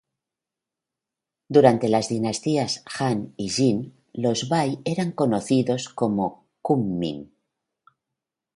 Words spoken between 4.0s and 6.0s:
los bai eran conocidos